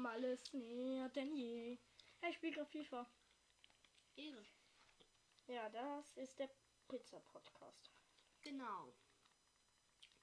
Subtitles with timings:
[0.00, 1.78] Malles näher denn je.
[2.28, 3.10] Ich spiele gerade FIFA.
[4.16, 4.46] Ehre.
[5.46, 6.50] Ja, das ist der
[6.88, 7.90] Pizza-Podcast.
[8.42, 8.94] Genau.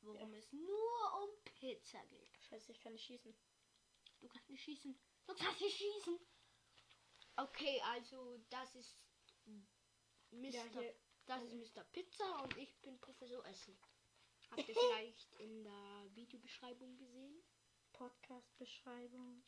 [0.02, 2.38] Worum es nur um Pizza geht.
[2.50, 3.36] Scheiße, ich kann nicht schießen.
[4.20, 5.00] Du kannst nicht schießen.
[5.26, 6.20] Du kannst nicht schießen.
[7.36, 8.98] Okay, also das ist
[10.32, 10.50] Mr.
[10.50, 10.96] Ja, hier.
[11.26, 11.84] das ist Mr.
[11.86, 13.78] Pizza und ich bin Professor Essen.
[14.52, 17.44] Habt ihr vielleicht in der Videobeschreibung gesehen?
[17.94, 19.44] Podcast-Beschreibung.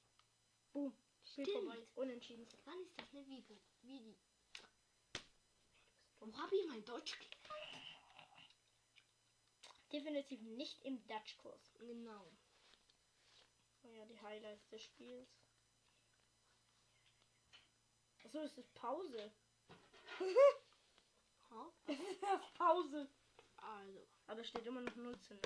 [0.73, 0.93] Boom.
[1.23, 1.65] Spiel Stimmt.
[1.65, 1.87] vorbei.
[1.95, 2.47] Unentschieden.
[2.65, 3.57] Wann ist das eine Video?
[3.81, 4.15] Video.
[6.19, 7.17] Wo habe ich mein Deutsch?
[7.17, 7.29] gelernt?
[9.91, 11.73] Definitiv nicht im Dutch-Kurs.
[11.79, 12.31] Genau.
[13.83, 15.29] Oh ja, die Highlights des Spiels.
[18.23, 19.31] Achso, es ist Pause.
[21.87, 23.09] Es ist Pause.
[23.57, 24.07] Also.
[24.27, 25.41] Aber es steht immer noch 0 zu 0.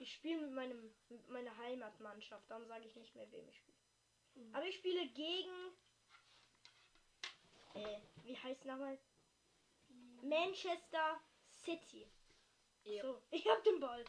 [0.00, 3.76] Ich spiele mit meinem mit meiner Heimatmannschaft, darum sage ich nicht mehr, wem ich spiele.
[4.34, 4.54] Mhm.
[4.54, 5.72] Aber ich spiele gegen.
[7.74, 8.98] Äh, wie heißt nochmal?
[10.22, 11.20] Manchester
[11.50, 12.10] City.
[12.84, 13.02] Ja.
[13.02, 14.04] So, ich hab den Ball.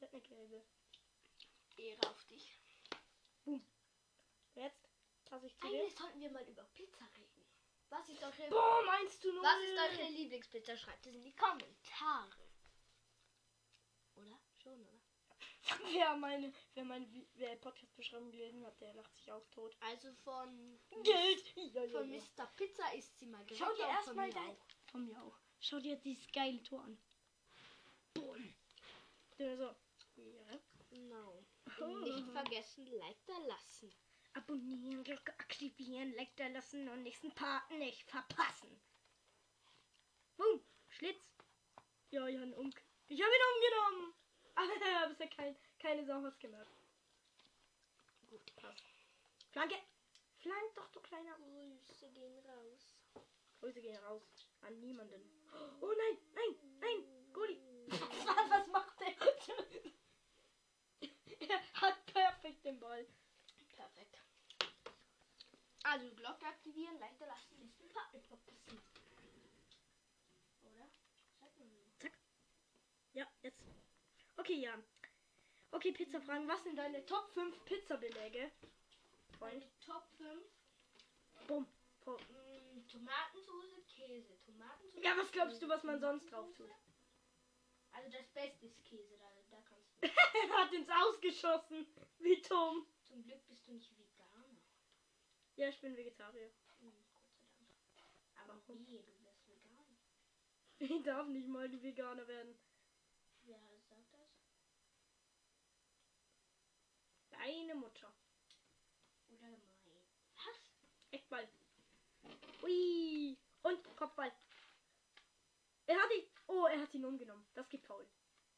[0.00, 0.62] Der hat eine gelbe.
[1.76, 2.58] Ehre auf dich.
[4.54, 4.88] Jetzt
[5.26, 5.80] passe ich zu dir.
[5.80, 7.15] Eigentlich sollten wir mal über Pizza reden.
[7.88, 9.42] Was ist eure, Boah, meinst du nur?
[9.42, 10.76] was ist eure Lieblingspizza?
[10.76, 12.50] Schreibt es in die Kommentare.
[14.16, 14.38] Oder?
[14.62, 15.00] Schon, oder?
[15.92, 19.76] Wer meine, wer meine wer Podcast-Beschreibung gelesen hat, der lacht sich auch tot.
[19.80, 21.52] Also von, Geld!
[21.56, 22.20] Ja, ja, von ja.
[22.20, 22.46] Mr.
[22.56, 24.50] Pizza ist sie mal direkt Schau dir erstmal dein.
[24.50, 24.66] auch.
[24.92, 25.36] Von mir auch.
[25.60, 26.96] Schau dir dieses geile Tor an.
[28.14, 28.54] Boom.
[29.38, 29.74] Der so.
[30.16, 30.60] Ja.
[30.88, 31.44] Genau.
[31.80, 31.86] Oh.
[31.98, 33.92] Nicht vergessen, Like da lassen.
[34.36, 38.68] Abonnieren, Glocke aktivieren, Like da lassen und nächsten Part nicht verpassen.
[40.36, 40.60] Boom.
[40.90, 41.22] Schlitz.
[42.10, 42.70] Ja, ich habe ihn, um
[43.08, 44.14] ich hab ihn umgenommen.
[45.00, 46.70] Aber bisher kein, keine Sau was gemacht.
[48.28, 48.54] Gut.
[48.56, 48.84] Passt.
[49.52, 49.76] Flanke.
[50.38, 51.38] Flank doch, du kleiner.
[51.86, 52.94] Grüße gehen raus.
[53.60, 54.22] Grüße gehen raus
[54.60, 55.22] an niemanden.
[55.80, 57.58] Oh nein, nein, nein, Goli.
[57.88, 59.08] Was macht der?
[61.48, 63.06] er hat perfekt den Ball.
[63.76, 64.18] Perfekt.
[65.84, 68.82] Also Glocke aktivieren, da lassen, nächsten Part nicht verpassen.
[70.62, 70.88] Oder?
[72.00, 72.08] So.
[73.12, 73.62] Ja, jetzt.
[74.36, 74.82] Okay, ja.
[75.70, 76.48] Okay, Pizza fragen.
[76.48, 78.50] Was sind deine Top 5 Pizzabeläge?
[79.38, 79.64] Freund.
[79.80, 80.42] Top 5.
[81.46, 81.66] Bumm.
[82.06, 84.38] Mm, Tomatensauce, Käse.
[84.44, 85.04] Tomatensauce.
[85.04, 86.70] Ja, was glaubst du, was man sonst drauf tut?
[87.92, 90.08] Also das Beste ist Käse, da, da kannst du.
[90.50, 91.86] er hat ins Ausgeschossen.
[92.18, 92.86] Wie dumm.
[93.16, 94.58] Zum Glück bist du nicht Veganer.
[95.54, 96.52] Ja, ich bin Vegetarier.
[96.80, 97.70] Hm, Gott sei Dank.
[98.34, 98.86] Aber Warum?
[98.86, 99.96] wie, du wirst vegan.
[100.78, 102.58] Ich darf nicht mal die Veganer werden.
[103.44, 104.28] Wer sagt das?
[107.30, 108.12] Deine Mutter.
[109.28, 109.62] Oder mein.
[110.34, 110.74] Was?
[111.10, 111.48] Eckball.
[112.64, 113.38] Ui.
[113.62, 114.30] Und Kopfball.
[115.86, 116.28] Er hat ihn.
[116.48, 117.46] Oh, er hat ihn umgenommen.
[117.54, 118.06] Das gibt Foul.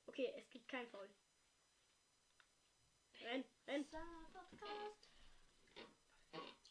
[0.06, 1.08] Okay, es gibt kein Foul.
[3.20, 3.87] Renn, renn.
[4.33, 5.09] Podcast.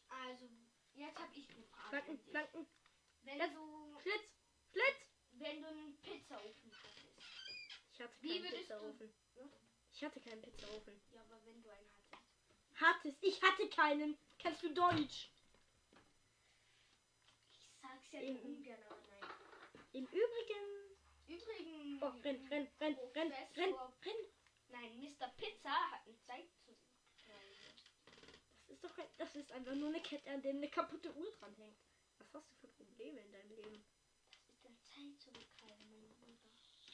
[0.08, 0.48] Also,
[0.94, 1.88] jetzt habe ich eine Frage.
[1.88, 2.66] Flanken, flanken.
[3.22, 3.54] Wenn Jetzt.
[3.54, 4.24] du, Schlitz,
[4.72, 4.96] Schlitz.
[5.32, 7.22] wenn du einen Pizzaofen hattest.
[7.92, 9.12] Ich hatte Wie keinen würdest Pizzaofen.
[9.34, 9.50] du-
[9.92, 11.00] Ich hatte keinen Pizzaofen.
[11.12, 12.80] Ja, aber wenn du einen hattest.
[12.80, 13.16] Hattest.
[13.22, 14.16] Ich hatte keinen.
[14.38, 15.30] Kannst du Deutsch?
[17.52, 19.30] Ich sag's ja nur ungern, aber nein.
[19.92, 20.96] Im Übrigen.
[21.26, 22.02] Übrigens.
[22.02, 24.26] Oh, renn, renn, renn, renn, renn, Professor- renn.
[24.70, 25.28] Nein, Mr.
[25.36, 26.48] Pizza hat eine Zeit
[28.78, 31.76] ist doch kein, das ist einfach nur eine Kette, an der eine kaputte Uhr dranhängt.
[32.18, 33.84] Was hast du für Probleme in deinem Leben?
[34.46, 35.90] Das ist eine Zeit zurückhalten,
[36.20, 36.38] mein Bruder.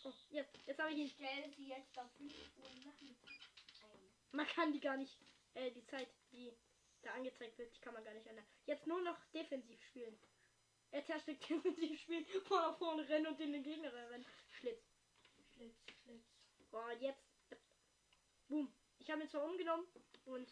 [0.04, 1.06] Oh, jetzt, jetzt habe ich ihn.
[1.06, 3.30] Ich stelle sie jetzt auf 5 Uhr Nachmittag
[3.82, 4.12] ein.
[4.32, 5.18] Man kann die gar nicht,
[5.54, 6.52] äh, die Zeit, die
[7.02, 8.46] da angezeigt wird, die kann man gar nicht ändern.
[8.64, 10.18] Jetzt nur noch defensiv spielen.
[10.90, 14.24] Er Hashtag defensiv spielen, vor nach vorne rennen und in den Gegner rennen.
[14.58, 14.82] Schlitz.
[15.52, 16.24] Schlitz, Schlitz.
[16.70, 17.20] Boah, jetzt.
[18.48, 18.74] Boom.
[18.98, 19.86] Ich habe ihn zwar umgenommen
[20.24, 20.50] und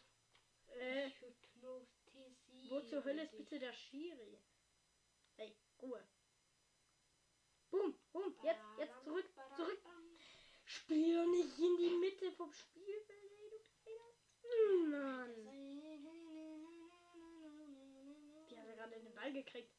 [0.78, 1.10] äh,
[2.68, 4.38] wo zur Hölle ist bitte der Schiri?
[5.36, 6.06] Ey, Ruhe.
[7.70, 9.26] Boom, boom, jetzt, jetzt zurück,
[9.56, 9.82] zurück.
[10.64, 13.32] Spiel nicht in die Mitte vom Spielfeld,
[13.84, 14.42] ey, du kleiner.
[14.88, 15.44] Mann.
[18.48, 19.74] Die hat er gerade den Ball gekriegt.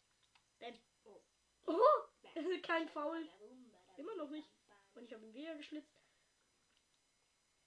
[0.59, 0.73] Bam.
[1.03, 1.21] Oh.
[1.65, 2.07] Oh,
[2.63, 3.27] kein Foul.
[3.97, 4.49] Immer noch nicht.
[4.95, 6.03] Und ich habe ihn wieder geschlitzt.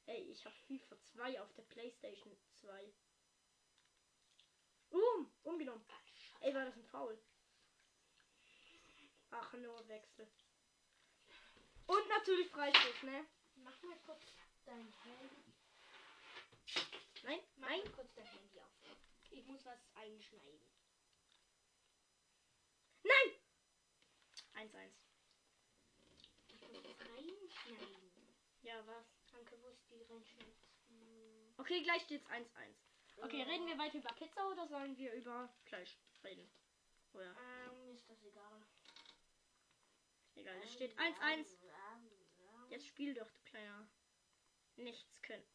[0.07, 2.93] Ey, ich habe FIFA 2 auf der Playstation 2.
[4.91, 5.85] Um, umgenommen.
[6.41, 7.19] Ey, war das ein Foul?
[9.31, 10.29] Ach, nur Wechsel.
[11.87, 13.27] Und natürlich Freistoß, ne?
[13.57, 14.23] Mach mal kurz
[14.65, 15.53] dein Handy.
[17.23, 17.81] Nein, Mach nein.
[17.85, 18.71] mal kurz dein Handy auf.
[19.31, 20.61] Ich muss was einschneiden.
[23.03, 24.69] Nein!
[24.69, 24.91] 1-1.
[26.49, 28.35] Ich muss das reinschneiden.
[28.63, 29.07] Ja, was?
[29.31, 30.57] Danke, wo ist die reinschneidet?
[30.89, 31.55] Hm.
[31.59, 32.86] Okay, gleich steht's 1-1.
[33.19, 36.49] Okay, reden wir weiter über Pizza oder sollen wir über Fleisch reden?
[37.13, 37.35] Oder?
[37.37, 38.67] Ähm, ist das egal.
[40.35, 41.47] Egal, es steht 1-1.
[42.69, 43.89] Jetzt spiel doch, du kleiner.
[44.77, 45.47] Nichts können.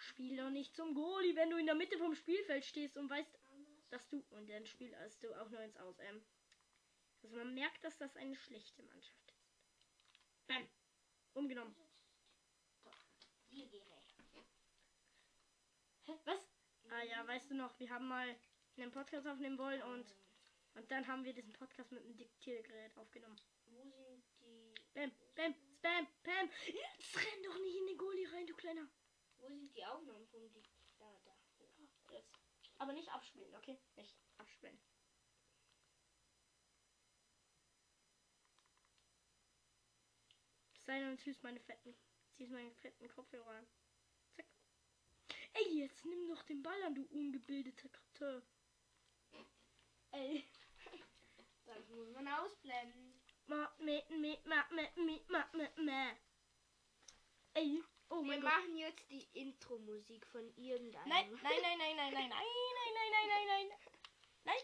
[0.00, 3.38] Spiel doch nicht zum Goalie, wenn du in der Mitte vom Spielfeld stehst und weißt,
[3.90, 4.24] dass du.
[4.30, 5.98] Und dann spielst du auch nur ins Aus.
[6.00, 6.24] Ähm.
[7.22, 9.46] Also man merkt, dass das eine schlechte Mannschaft ist.
[10.46, 10.68] Bam.
[11.34, 11.76] Umgenommen.
[13.50, 13.89] Dir geh recht.
[16.10, 16.16] Hä?
[16.24, 16.40] Was?
[16.90, 18.36] Ah ja, weißt du noch, wir haben mal
[18.76, 20.14] einen Podcast aufnehmen wollen und,
[20.74, 23.40] und dann haben wir diesen Podcast mit einem Diktiergerät aufgenommen.
[23.66, 24.74] Wo sind die.
[24.92, 26.50] Bam, bam, spam, bam.
[26.66, 28.88] Jetzt renn doch nicht in den Goalie rein, du kleiner.
[29.38, 30.62] Wo sind die Aufnahmen von die.
[30.98, 31.36] Da, da.
[32.10, 32.34] Jetzt.
[32.78, 33.78] Aber nicht abspielen, okay?
[33.94, 34.80] Nicht abspielen.
[40.74, 41.94] Sei und ziehst meine fetten,
[42.32, 43.66] ziehst meine fetten Kopfhörer an.
[45.52, 48.42] Ey, jetzt nimm doch den Ball an, du ungebildeter Karteur.
[50.12, 50.44] Ey.
[51.66, 53.20] Das muss man ausblenden.
[57.54, 57.82] Ey.
[58.08, 61.08] Oh Wir machen jetzt die Intro-Musik von irgendeinem.
[61.08, 63.78] Nein, nein, nein, nein, nein, nein, nein, nein, nein, nein, nein, nein.
[64.44, 64.62] Nein.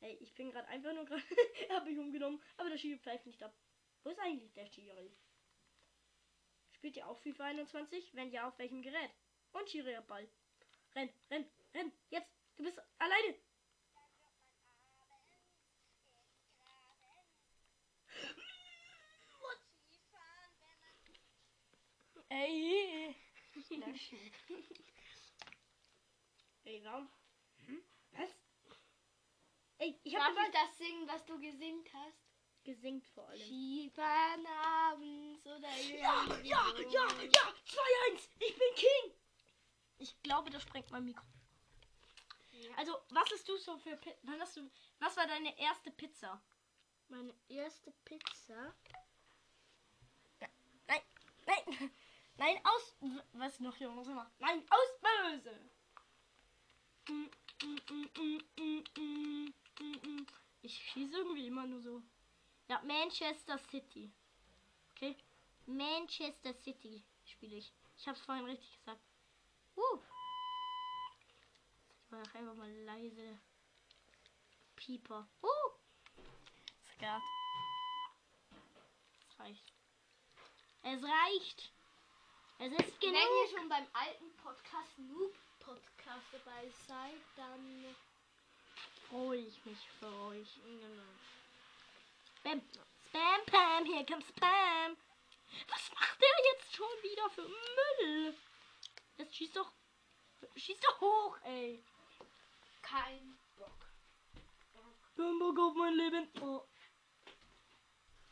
[0.00, 1.22] Ey, ich bin gerade einfach nur gerade.
[1.70, 2.42] habe ich umgenommen.
[2.56, 3.54] Aber der Schiri pfeift nicht ab.
[4.02, 5.14] Wo ist eigentlich der Schiri?
[6.70, 8.14] Spielt ihr auch FIFA 21?
[8.14, 9.10] Wenn ja, auf welchem Gerät?
[9.52, 10.28] Und Schiri Ball.
[10.94, 11.92] Renn, renn, renn.
[12.10, 12.30] Jetzt.
[12.56, 13.34] Du bist alleine.
[22.28, 23.16] Ey.
[26.64, 27.10] Ey, warum?
[27.66, 27.82] Hm?
[28.12, 28.30] Was?
[29.78, 32.30] Ey, ich Darf hab den ich das singen, was du gesingt hast?
[32.62, 33.40] gesingt vor allem.
[33.40, 38.28] Skifahren abends oder Ja, ja, ja, ja, 2-1.
[38.38, 39.19] Ich bin King.
[40.00, 41.24] Ich glaube, das sprengt mein Mikro.
[42.52, 42.70] Ja.
[42.76, 46.42] Also, was hast du so für wann hast du Was war deine erste Pizza?
[47.08, 48.74] Meine erste Pizza.
[50.86, 51.02] Nein,
[51.46, 51.90] nein.
[52.36, 52.96] Nein, aus
[53.34, 54.30] was noch hier was immer.
[54.38, 55.60] Nein, aus böse.
[60.62, 62.02] Ich schieße irgendwie immer nur so.
[62.68, 64.10] Ja, Manchester City.
[64.92, 65.18] Okay?
[65.66, 67.74] Manchester City spiele ich.
[67.98, 69.09] Ich habe es vorhin richtig gesagt.
[69.80, 69.98] Uh.
[72.04, 73.38] Ich mache einfach mal leise.
[74.76, 75.26] Pieper.
[75.42, 75.70] Uh.
[76.94, 77.22] Skat.
[79.22, 79.72] Es reicht.
[80.82, 81.72] Es reicht.
[82.58, 83.30] Es ist Wenn genug.
[83.44, 87.94] ihr schon beim alten Podcast Noob Podcast dabei seid, dann
[89.08, 90.48] freue ich mich für euch.
[92.38, 92.62] Spam,
[93.08, 94.96] Spam, Pam, hier kommt Spam.
[95.68, 98.34] Was macht der jetzt schon wieder für Müll?
[99.20, 99.70] Jetzt schießt doch,
[100.56, 101.84] schießt doch hoch, ey.
[102.80, 103.86] kein Bock.
[105.14, 106.26] Kein Bock auf mein Leben.
[106.40, 106.62] Oh.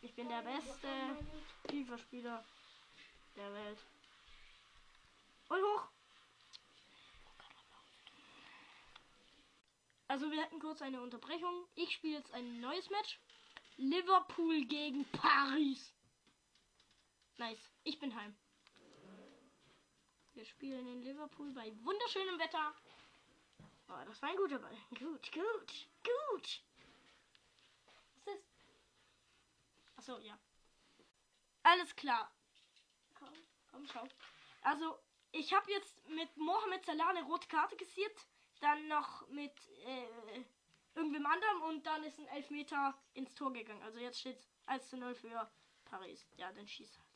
[0.01, 0.89] Ich bin der beste
[1.69, 2.43] FIFA-Spieler
[3.37, 3.79] der Welt.
[5.51, 5.89] Und hoch.
[10.07, 11.69] Also wir hatten kurz eine Unterbrechung.
[11.75, 13.21] Ich spiele jetzt ein neues Match.
[13.77, 15.93] Liverpool gegen Paris.
[17.37, 17.71] Nice.
[17.85, 18.35] Ich bin heim.
[20.39, 22.73] Wir spielen in Liverpool bei wunderschönem Wetter.
[23.89, 24.77] Oh, das war ein guter Ball.
[24.91, 26.63] Gut, gut, gut.
[28.15, 28.47] Was ist?
[29.97, 30.39] Achso, ja.
[31.65, 32.31] Alles klar.
[33.19, 33.35] Komm,
[33.73, 34.07] komm, schau.
[34.63, 35.01] Also,
[35.33, 38.29] ich habe jetzt mit Mohamed Salah eine rote Karte kassiert.
[38.61, 40.45] Dann noch mit äh,
[40.95, 43.83] irgendwem anderem und dann ist ein Elfmeter ins Tor gegangen.
[43.83, 45.51] Also jetzt steht 1 zu 0 für
[45.87, 46.29] Paris.
[46.37, 47.09] Ja, dann schießt halt.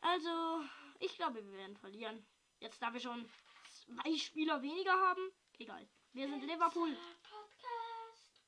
[0.00, 0.64] Also,
[0.98, 2.26] ich glaube, wir werden verlieren.
[2.60, 3.28] Jetzt da wir schon
[3.68, 5.32] zwei Spieler weniger haben.
[5.58, 5.88] Egal.
[6.12, 6.96] Wir sind Liverpool.
[7.22, 8.42] Podcast.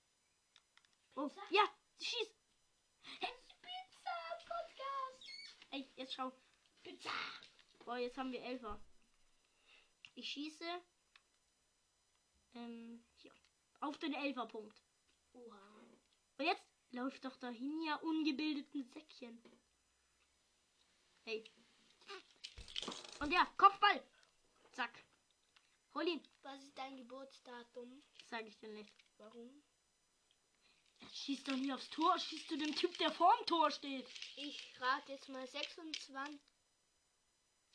[1.15, 1.63] Oh, ja,
[2.01, 2.29] schieß.
[3.21, 4.11] Pizza
[4.47, 5.57] Podcast.
[5.71, 6.33] Ey, jetzt schau.
[6.83, 7.11] Pizza.
[7.85, 8.83] Boah, jetzt haben wir Elfer.
[10.15, 10.83] Ich schieße.
[12.55, 13.33] Ähm, hier.
[13.81, 14.83] Auf den Elferpunkt.
[15.33, 15.81] Oha.
[16.39, 19.43] Und jetzt läuft doch dahin ja ungebildeten Säckchen.
[21.25, 21.45] Hey.
[23.21, 24.03] Und ja, Kopfball.
[24.73, 25.05] Zack.
[25.95, 26.23] Hol ihn.
[26.43, 28.03] Was ist dein Geburtsdatum?
[28.25, 28.95] Sag ich dir nicht.
[29.19, 29.63] Warum?
[31.13, 32.19] Schieß doch nie aufs Tor.
[32.19, 34.09] Schießt du dem Typ, der vorm Tor steht.
[34.37, 36.41] Ich rate jetzt mal 26.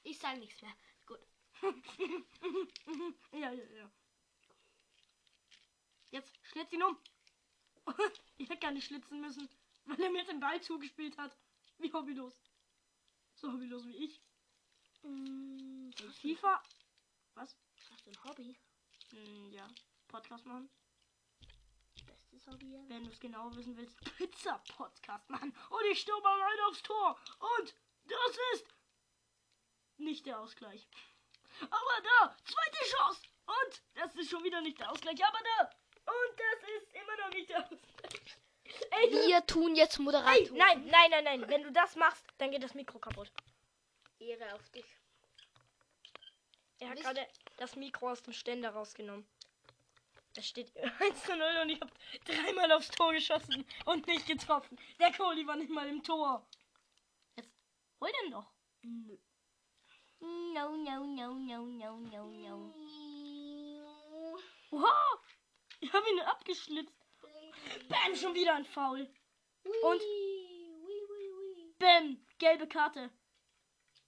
[0.03, 0.75] Ich sage nichts mehr.
[1.05, 1.19] Gut.
[3.33, 3.91] ja, ja, ja.
[6.09, 6.97] Jetzt schlitz ihn um.
[8.37, 9.47] ich hätte gar nicht schlitzen müssen,
[9.85, 11.37] weil er mir den Ball zugespielt hat.
[11.77, 12.33] Wie hobbylos.
[13.35, 14.21] So hobbylos wie ich.
[15.05, 16.61] Mm, FIFA.
[17.35, 17.55] Was?
[17.91, 18.55] Hast du ein Hobby?
[19.11, 19.67] Hm, ja.
[20.07, 20.69] Podcast machen.
[22.05, 22.89] Bestes Hobby ever.
[22.89, 25.55] Wenn du es genau wissen willst, Pizza-Podcast machen.
[25.69, 27.17] Und ich stürme rein aufs Tor.
[27.59, 28.67] Und das ist
[29.97, 30.87] nicht der Ausgleich.
[31.61, 33.21] Aber da, zweite Chance.
[33.45, 35.23] Und das ist schon wieder nicht der Ausgleich.
[35.23, 35.65] Aber da.
[36.11, 38.37] Und das ist immer noch nicht der Ausgleich.
[38.91, 40.57] Ey, Wir tun jetzt Ey, Moderator.
[40.57, 41.49] nein, nein, nein, nein.
[41.49, 43.31] Wenn du das machst, dann geht das Mikro kaputt.
[44.19, 44.85] Ehre auf dich.
[46.79, 49.27] Er hat gerade das Mikro aus dem Ständer rausgenommen.
[50.35, 51.91] Es steht 1 zu 0 und ich habe
[52.25, 54.77] dreimal aufs Tor geschossen und nicht getroffen.
[54.99, 56.45] Der Kohli war nicht mal im Tor.
[57.35, 57.49] Jetzt
[58.01, 58.51] hol den doch.
[58.81, 59.17] Nö.
[60.19, 62.73] No, no, no, no, no, no, no.
[64.71, 65.19] Wow!
[65.79, 66.95] Ich habe ihn abgeschlitzt.
[67.87, 69.07] Bam, schon wieder ein Foul.
[69.83, 70.01] Und?
[71.77, 73.11] Bam, gelbe Karte.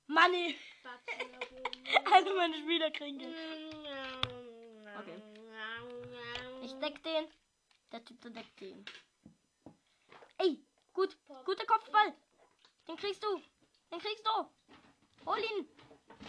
[0.08, 0.58] Money.
[2.14, 3.36] Alle meine Spieler kriegen Geld.
[5.00, 5.22] Okay.
[6.64, 7.28] Ich deck den.
[7.92, 8.86] Der Typ der deckt den.
[10.38, 11.18] Ey, gut.
[11.46, 12.14] Guter Kopfball.
[12.88, 13.42] Den kriegst du.
[13.92, 15.26] Den kriegst du.
[15.26, 15.70] Hol ihn.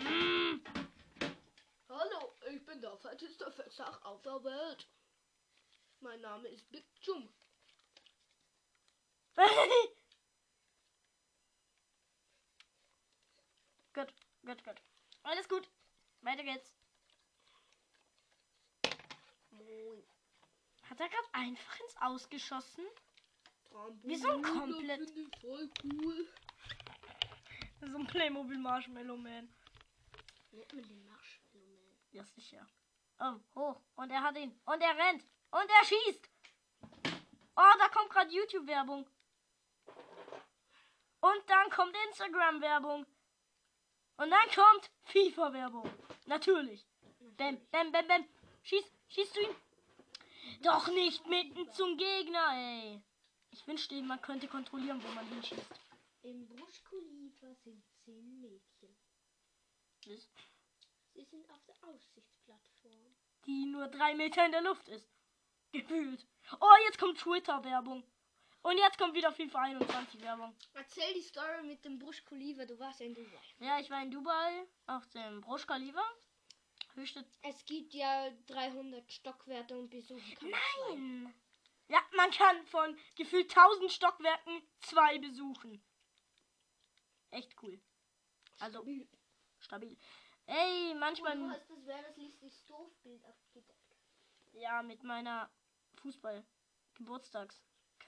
[0.01, 0.61] Mm.
[1.89, 4.89] Hallo, ich bin der fetteste Fettsach auf der Welt.
[6.01, 7.33] Mein Name ist Big Jum.
[13.99, 14.15] gut,
[14.45, 14.83] gut, gut.
[15.23, 15.69] Alles gut.
[16.21, 16.73] Weiter geht's.
[19.51, 20.03] Moin.
[20.89, 22.87] Hat er gerade einfach ins Ausgeschossen?
[23.71, 26.29] Trampolin, Wie so ein komplett- voll cool.
[27.81, 29.49] So ein Playmobil Marshmallow Man.
[30.51, 31.99] Nennt man den Marshmallow Man.
[32.13, 32.67] Ja, sicher.
[33.21, 33.81] Oh, hoch.
[33.97, 34.59] Und er hat ihn.
[34.65, 35.23] Und er rennt.
[35.51, 36.31] Und er schießt.
[37.57, 39.09] Oh, da kommt gerade YouTube-Werbung.
[41.21, 43.05] Und dann kommt Instagram-Werbung.
[44.19, 45.91] Und dann kommt FIFA-Werbung.
[46.27, 46.85] Natürlich.
[47.37, 48.25] Bam, bam, bam, bam.
[48.63, 49.55] Schieß, schießt du ihn?
[50.63, 53.01] Doch nicht mitten zum Gegner, ey.
[53.51, 55.63] Ich wünschte, man könnte kontrollieren, wo man hinschießt.
[56.23, 58.97] Im Bruschkuliefer sind zehn Mädchen.
[60.05, 60.29] Das-
[61.15, 63.17] Sie sind auf der Aussichtsplattform.
[63.47, 65.09] Die nur drei Meter in der Luft ist.
[65.73, 66.27] Gefühlt.
[66.61, 68.05] Oh, jetzt kommt Twitter-Werbung.
[68.69, 70.55] Und jetzt kommt wieder FIFA 21 Werbung.
[70.75, 72.67] Erzähl die Story mit dem Bruschkuliefer.
[72.67, 73.41] Du warst ja in Dubai.
[73.61, 76.05] Ja, ich war in Dubai auf dem Burj Khalifa.
[77.41, 80.95] Es gibt ja 300 Stockwerke und besuchen kann zwei.
[80.97, 81.35] Nein!
[81.89, 85.83] Ja, man kann von gefühlt 1000 Stockwerken zwei besuchen.
[87.31, 87.81] Echt cool.
[88.59, 88.85] Also,
[89.61, 89.97] stabil.
[90.45, 91.41] Ey, manchmal.
[91.41, 93.97] Und du hast das Wehrenslichtes Stoffbild abgedeckt.
[94.53, 95.51] Ja, mit meiner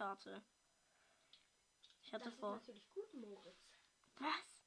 [0.01, 0.43] Fußball-Geburtstagskarte.
[2.03, 2.57] Ich hatte Das ist vor.
[2.57, 3.79] natürlich gut, Moritz.
[4.17, 4.65] Was?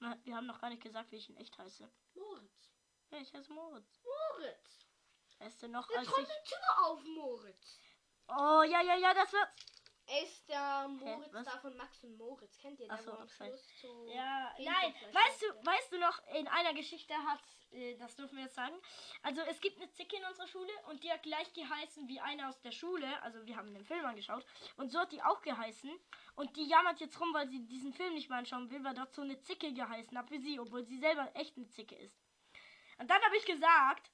[0.00, 1.90] Na, wir haben noch gar nicht gesagt, wie ich in echt heiße.
[2.14, 2.70] Moritz.
[3.10, 4.00] Ja, ich heiße Moritz.
[4.02, 4.86] Moritz.
[5.38, 6.26] Weißt du noch, Jetzt als ich.
[6.26, 7.80] die Tür auf, Moritz.
[8.28, 9.48] Oh, ja, ja, ja, das wird.
[10.06, 11.44] Ist der Moritz was?
[11.46, 12.58] da von Max und Moritz.
[12.58, 13.12] Kennt ihr den, so,
[14.08, 17.40] Ja, nein, weißt du, weißt du noch, in einer Geschichte hat,
[17.72, 18.74] äh, das dürfen wir jetzt sagen,
[19.22, 22.48] also es gibt eine Zicke in unserer Schule und die hat gleich geheißen wie eine
[22.48, 24.44] aus der Schule, also wir haben den Film angeschaut
[24.76, 25.90] und so hat die auch geheißen
[26.36, 29.14] und die jammert jetzt rum, weil sie diesen Film nicht mehr anschauen will, weil dort
[29.14, 32.22] so eine Zicke geheißen hat wie sie, obwohl sie selber echt eine Zicke ist.
[32.98, 34.10] Und dann habe ich gesagt,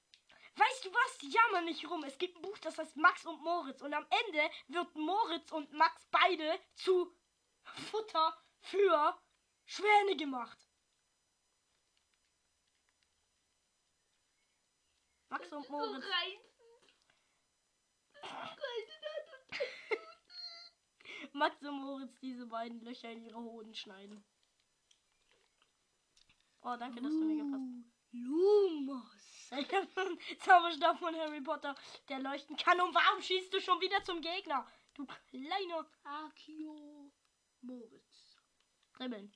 [0.57, 3.81] weißt du was, jammer nicht rum, es gibt ein Buch, das heißt Max und Moritz
[3.83, 7.15] und am Ende wird Moritz und Max beide zu
[7.63, 9.19] Futter für
[9.65, 10.59] Schwäne gemacht.
[15.29, 16.05] Max und Moritz.
[21.33, 24.25] Max und Moritz diese beiden Löcher in ihre Hoden schneiden.
[26.63, 27.69] Oh, danke, dass du mir gepasst
[28.13, 29.40] Lumos.
[29.53, 31.75] Ich hab einen Zauberstab von Harry Potter,
[32.09, 32.81] der leuchten kann.
[32.81, 34.65] Und warum schießt du schon wieder zum Gegner?
[34.95, 37.11] Du kleiner Akio
[37.61, 38.37] Moritz.
[38.93, 39.35] Dribbeln.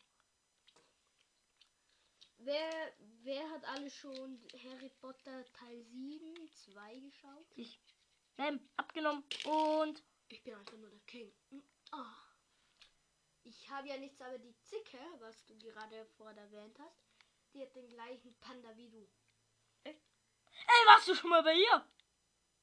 [2.39, 7.47] Wer, wer hat alle schon Harry Potter Teil 7, 2 geschaut?
[7.57, 7.81] Ich.
[8.37, 9.25] Bam, abgenommen.
[9.45, 10.03] Und.
[10.29, 11.33] Ich bin einfach nur der King.
[11.91, 12.15] Ah.
[13.43, 17.05] Ich habe ja nichts, aber die Zicke, was du gerade vorher erwähnt hast,
[17.53, 19.09] die hat den gleichen Panda wie du.
[20.67, 21.89] Ey, warst du schon mal bei ihr?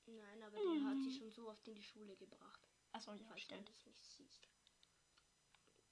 [0.06, 2.60] Nein, aber den hat sie schon so oft in die Schule gebracht.
[2.92, 3.70] Achso, ja, falls stimmt.
[3.70, 4.48] das nicht siehst.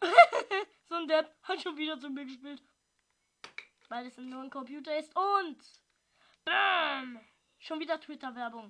[0.89, 2.61] so ein Depp hat schon wieder zu mir gespielt.
[3.87, 5.57] Weil es nur ein Computer ist und.
[6.45, 7.19] Bam!
[7.57, 8.69] Schon wieder Twitter-Werbung.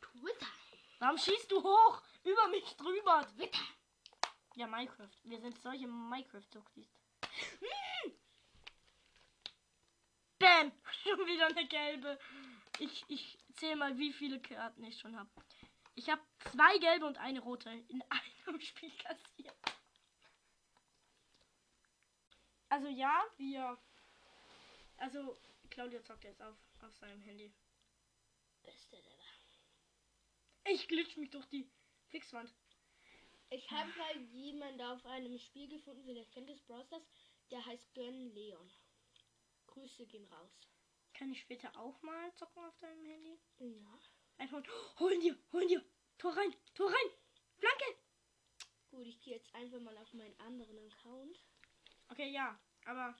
[0.00, 0.46] Twitter.
[0.98, 2.02] Warum schießt du hoch?
[2.24, 3.26] Über mich drüber.
[3.36, 3.64] Twitter.
[4.56, 5.10] Ja, Minecraft.
[5.24, 6.88] Wir sind solche Minecraft-Zuckis.
[7.60, 8.12] Hm.
[10.38, 10.72] Bam!
[11.02, 12.18] Schon wieder eine gelbe.
[12.78, 15.30] Ich, ich zähle mal, wie viele Karten ich schon habe.
[15.94, 16.20] Ich habe
[16.52, 18.02] zwei gelbe und eine rote in
[18.46, 19.56] einem Spiel kassiert.
[22.68, 23.78] Also ja, wir.
[24.98, 25.38] Also
[25.70, 27.52] Claudia zockt jetzt auf, auf seinem Handy.
[28.62, 29.16] Beste ever.
[30.64, 31.70] Ich glitsch mich durch die
[32.08, 32.52] Fixwand.
[33.50, 37.06] Ich habe halt jemanden auf einem Spiel gefunden, vielleicht kennt es Browsers,
[37.50, 38.70] der heißt Gönn Leon.
[39.68, 40.50] Grüße gehen raus.
[41.18, 43.38] Kann ich später auch mal zocken auf deinem Handy?
[43.58, 43.98] Ja.
[44.38, 44.62] Einfach
[45.00, 45.82] holen dir, holen dir.
[46.18, 47.10] Tor rein, Tor rein.
[47.58, 47.84] Flanke.
[48.90, 51.38] Gut, ich gehe jetzt einfach mal auf meinen anderen Account,
[52.08, 53.16] Okay, ja, aber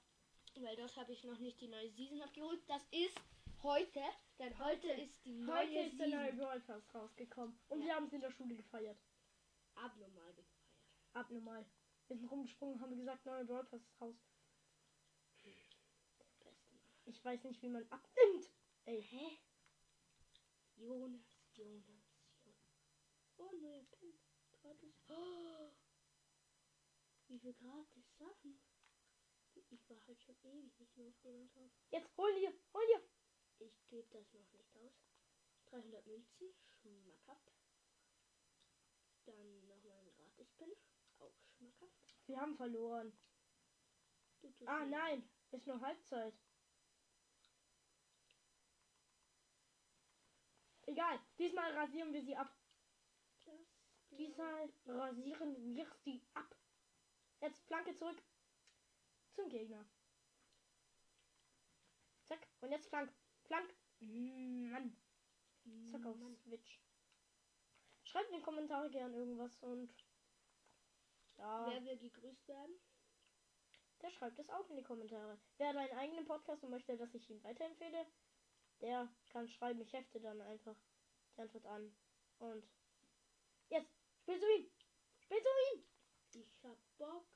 [0.54, 2.62] weil dort habe ich noch nicht die neue Season abgeholt.
[2.68, 3.18] Das ist
[3.62, 4.00] heute,
[4.38, 7.58] denn heute ist die neue heute ist der neue Brawl Pass rausgekommen.
[7.68, 7.86] Und Ja.
[7.86, 8.98] wir haben es in der Schule gefeiert.
[9.74, 10.46] abnormal gefeiert.
[11.14, 11.66] Abnormal.
[12.08, 14.14] Wir sind rumgesprungen, haben gesagt, neuer Brawl Pass ist raus.
[17.06, 18.52] Ich weiß nicht, wie man abnimmt.
[18.84, 19.38] Ey, Hä?
[20.76, 21.86] Jonas, Jonas,
[22.42, 22.56] Jonas.
[23.36, 24.18] Oh, neuer Pin.
[24.50, 25.04] Gratis.
[25.08, 25.70] Oh.
[27.28, 28.60] Wie viel gratis Sachen.
[29.70, 31.72] Ich war halt schon ewig nicht mehr auf dem drauf.
[31.90, 33.02] jetzt hol dir, hol dir.
[33.58, 34.92] Ich gebe das noch nicht aus.
[35.66, 37.52] 300 Münzen, schmackhaft.
[39.24, 40.72] Dann nochmal ein Gratis-Pin,
[41.18, 42.14] auch schmackhaft.
[42.26, 43.16] Wir haben verloren.
[44.42, 45.28] Du Ah, nein.
[45.50, 46.34] Ist nur Halbzeit.
[50.96, 51.20] Egal.
[51.38, 52.50] Diesmal rasieren wir sie ab.
[54.12, 56.56] Diesmal rasieren wir sie ab.
[57.42, 58.22] Jetzt Flanke zurück.
[59.34, 59.84] Zum Gegner.
[62.24, 62.48] Zack.
[62.62, 63.12] Und jetzt Flank.
[63.42, 63.74] Flank.
[64.00, 64.96] Mann.
[65.90, 66.16] Zack auf.
[66.44, 66.80] Switch.
[68.04, 69.94] Schreibt in die Kommentare gern irgendwas und.
[71.36, 71.66] Ja.
[71.68, 72.74] Wer will gegrüßt werden?
[74.00, 75.38] Der schreibt es auch in die Kommentare.
[75.58, 78.06] Wer hat einen eigenen Podcast und möchte, dass ich ihn weiterempfehle,
[78.80, 79.82] der kann schreiben.
[79.82, 80.76] Ich hefte dann einfach
[81.36, 81.96] die Antwort an.
[82.38, 82.64] Und
[83.68, 83.90] jetzt
[84.22, 84.70] spielst du ihn.
[85.20, 85.84] Spielst du ihn.
[86.34, 87.26] Ich hab Bock.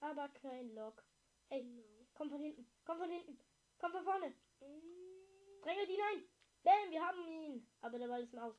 [0.00, 1.02] Aber kein Lock.
[1.48, 2.06] Ey, Genau.
[2.14, 2.66] komm von hinten.
[2.84, 3.38] Komm von hinten.
[3.78, 4.30] Komm von vorne.
[4.60, 6.28] Mm, Drängelt ihn ein.
[6.62, 7.68] Bam, wir haben ihn.
[7.80, 8.56] Aber der Ball ist im Aus.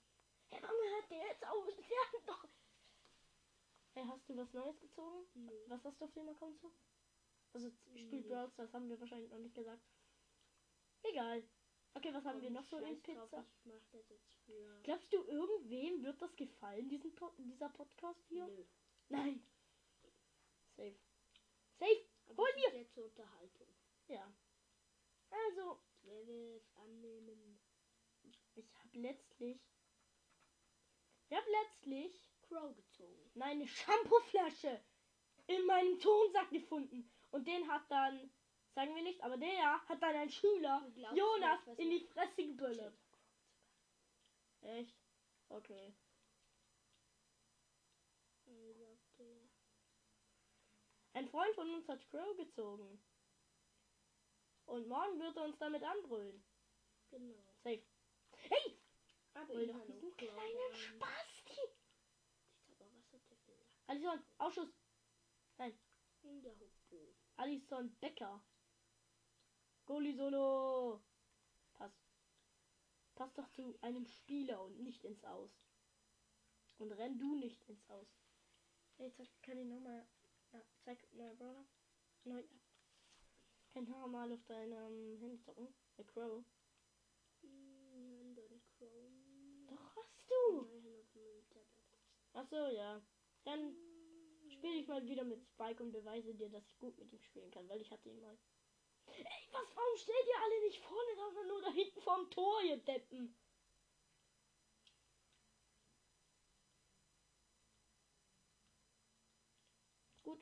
[0.50, 1.68] Hey, warum hört der jetzt auf?
[1.68, 1.74] Hat
[2.28, 2.48] doch.
[3.94, 5.26] Hey, hast du was Neues gezogen?
[5.36, 5.54] Nö.
[5.68, 6.72] Was hast du auf dem Account so?
[7.54, 8.22] Also spielt Nee.
[8.22, 9.82] Brawl Stars, haben wir wahrscheinlich noch nicht gesagt.
[11.04, 11.48] Egal.
[11.96, 13.46] Okay, was haben wir noch so in drauf, Pizza?
[13.58, 14.82] Ich mach das jetzt für.
[14.84, 18.46] Glaubst du, irgendwem wird das gefallen, diesen po dieser Podcast hier?
[18.48, 18.66] Nö.
[19.10, 19.42] Nein.
[20.76, 20.96] Safe.
[21.80, 22.06] Safe.
[22.28, 23.68] Aber Hol ist jetzt zur Unterhaltung.
[24.08, 24.34] Ja.
[25.30, 27.60] Also, Wer will es annehmen?
[28.56, 29.60] ich habe letztlich.
[31.30, 32.22] Ich habe letztlich.
[32.42, 33.32] Crow gezogen.
[33.34, 34.84] Nein, eine Shampooflasche
[35.48, 37.12] in meinem Tonsack gefunden.
[37.32, 38.32] Und den hat dann,
[38.76, 42.94] sagen wir nicht, aber der hat dann ein Schüler, Jonas, nicht, in die Fresse geböllert.
[44.62, 44.96] Echt?
[45.50, 45.96] Okay.
[51.14, 53.02] Ein Freund von uns hat Crow gezogen.
[54.66, 56.44] Und morgen wird er uns damit anbrüllen.
[57.10, 57.38] Genau.
[57.64, 57.84] Safe.
[58.36, 58.80] Hey!
[59.34, 60.74] Aber Hol doch diesen kleinen.
[60.74, 61.62] Spasti!
[63.88, 64.74] Alison, Ausschuss.
[66.24, 67.16] Hopo.
[67.38, 68.44] Alison Becker.
[69.86, 71.04] Goalie Solo.
[71.74, 71.94] Pass.
[73.14, 75.52] Pass doch zu einem Spieler und nicht ins Aus.
[76.78, 78.08] Und renn du nicht ins Aus.
[78.98, 80.08] Zeig, kann ich nochmal.
[80.54, 81.66] Ja, zeig, neuer Brawler.
[82.24, 82.40] Neu.
[82.40, 82.60] Ja.
[83.74, 85.68] Kann ich noch mal auf deinem Handy zocken?
[85.98, 86.44] Der Crow.
[89.68, 90.68] Doch hast du.
[92.34, 93.02] Achso, ja.
[93.44, 93.76] Dann
[94.50, 97.52] spiele ich mal wieder mit Spike und beweise dir, dass ich gut mit ihm spielen
[97.52, 98.38] kann, weil ich hatte ihn mal.
[99.08, 102.78] Ey, was, warum steht ihr alle nicht vorne, sondern nur da hinten vorm Tor, ihr
[102.78, 103.36] Deppen?
[110.24, 110.42] Gut.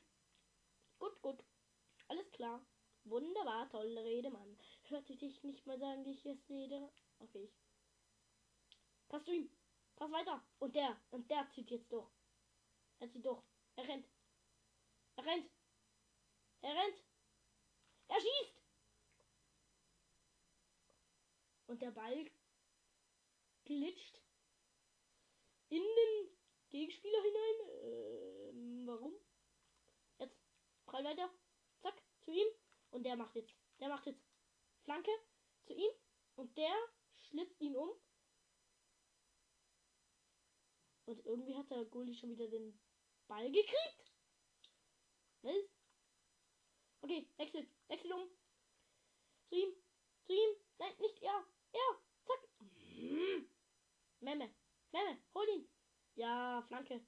[0.98, 1.44] Gut, gut.
[2.08, 2.64] Alles klar.
[3.04, 4.58] Wunderbar, tolle Rede, Mann.
[4.88, 6.90] Hörte dich nicht mal sagen, wie ich es rede.
[7.20, 7.44] Okay.
[7.44, 7.54] ich-
[9.08, 9.50] Pass du ihm.
[9.96, 10.42] Pass weiter.
[10.58, 11.00] Und der.
[11.10, 12.10] Und der zieht jetzt durch.
[12.98, 13.42] Er zieht durch.
[13.76, 14.06] Er rennt.
[15.16, 15.50] Er rennt.
[16.62, 17.03] Er rennt.
[18.08, 18.62] Er schießt.
[21.66, 22.30] Und der Ball
[23.64, 24.20] glitscht
[25.70, 26.38] in den
[26.70, 27.70] Gegenspieler hinein.
[27.82, 29.14] Ähm, warum?
[30.18, 30.36] Jetzt
[30.86, 31.30] prall weiter.
[31.80, 32.46] Zack, zu ihm.
[32.90, 33.54] Und der macht jetzt.
[33.80, 34.22] Der macht jetzt
[34.82, 35.10] Flanke
[35.64, 35.90] zu ihm.
[36.36, 36.74] Und der
[37.16, 37.90] schlitzt ihn um.
[41.06, 42.80] Und irgendwie hat der Goalie schon wieder den
[43.26, 44.12] Ball gekriegt.
[45.42, 45.73] Was?
[47.04, 47.68] Okay, wechselt.
[47.88, 48.30] Wechselt um.
[49.50, 49.74] Zu ihm.
[50.24, 50.56] Zu ihm.
[50.78, 51.44] Nein, nicht er.
[51.72, 52.02] Er.
[52.24, 52.48] Zack.
[54.20, 54.54] Memme.
[54.90, 55.22] Memme.
[55.34, 55.68] Hol ihn.
[56.14, 57.06] Ja, Flanke.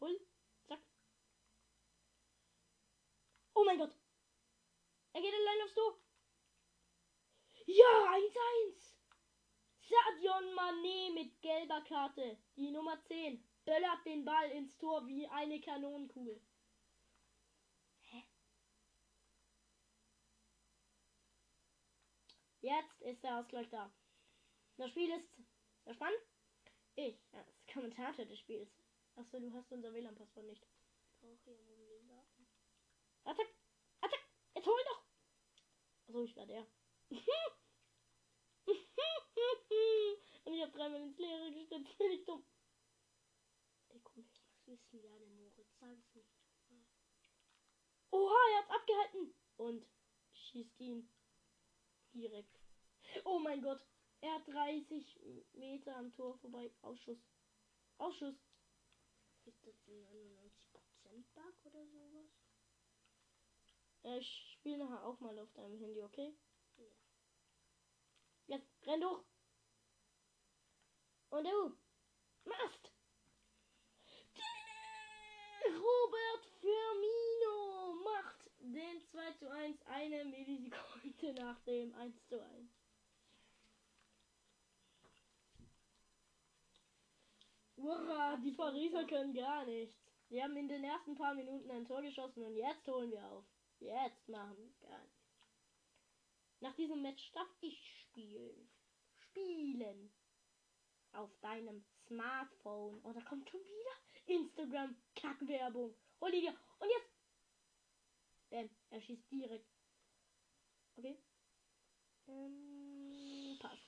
[0.00, 0.20] Hol.
[0.66, 0.82] Zack.
[3.54, 3.96] Oh mein Gott.
[5.14, 5.98] Er geht allein aufs Tor.
[7.64, 8.96] Ja, 1-1.
[9.80, 12.38] Sadion Mané mit gelber Karte.
[12.56, 16.38] Die Nummer 10 böllert den Ball ins Tor wie eine Kanonenkugel.
[18.02, 18.22] Hä?
[22.66, 23.94] Jetzt ist der Ausgleich da.
[24.76, 25.28] Das Spiel ist
[25.84, 26.18] sehr spannend.
[26.96, 28.68] Ich, als Kommentator des Spiels.
[29.14, 30.66] Achso, du hast unser WLAN-Passwort nicht.
[31.20, 32.48] Brauche ja mobilen Daten.
[33.22, 33.54] Attack!
[34.00, 34.28] Attack!
[34.56, 35.04] Jetzt hol doch!
[36.08, 36.66] Achso, ich war der.
[40.44, 41.96] Und ich habe dreimal ins Leere gestützt.
[41.98, 42.44] Bin ich dumm.
[43.90, 46.34] Ey, komm, ich muss wissen, ja, der Moritz, sag es nicht.
[48.10, 49.34] Oha, er hat's abgehalten.
[49.56, 49.86] Und
[50.32, 51.08] schießt ihn
[52.16, 52.58] direkt.
[53.24, 53.84] Oh mein Gott.
[54.20, 55.20] Er hat 30
[55.52, 56.70] Meter am Tor vorbei.
[56.82, 57.18] Ausschuss.
[57.98, 58.36] Ausschuss.
[59.44, 60.06] Ist das ein
[61.04, 62.26] 99% Bug oder sowas?
[64.02, 66.36] Äh, Ich spiele nachher auch mal auf deinem Handy, okay?
[66.76, 66.86] Ja.
[68.46, 69.24] Jetzt renn durch.
[71.30, 71.76] Und du.
[72.44, 72.92] Machst.
[75.66, 82.70] Robert Firmino macht den 2 zu 1 eine Millisekunde nach dem 1 zu 1.
[87.76, 89.96] Hurra, die Pariser können gar nichts.
[90.28, 93.44] Wir haben in den ersten paar Minuten ein Tor geschossen und jetzt holen wir auf.
[93.78, 95.16] Jetzt machen wir gar nichts.
[96.60, 98.68] Nach diesem Match darf ich spielen.
[99.14, 100.10] Spielen.
[101.12, 103.00] Auf deinem Smartphone.
[103.04, 105.94] Oh, da kommt schon wieder Instagram Kackwerbung.
[106.20, 106.56] Hol die dir.
[106.80, 107.15] Und jetzt.
[108.50, 109.66] Bam, er schießt direkt.
[110.96, 111.18] Okay.
[112.28, 113.78] Ähm, Pass.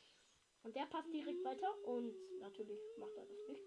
[0.63, 3.63] Und der passt direkt weiter und natürlich macht er das nicht.